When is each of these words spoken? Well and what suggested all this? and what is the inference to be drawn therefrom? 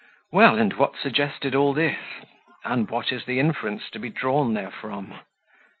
Well 0.31 0.57
and 0.57 0.73
what 0.73 0.95
suggested 0.97 1.53
all 1.53 1.73
this? 1.73 1.99
and 2.65 2.89
what 2.89 3.11
is 3.11 3.25
the 3.25 3.39
inference 3.39 3.87
to 3.91 3.99
be 3.99 4.09
drawn 4.09 4.55
therefrom? 4.55 5.13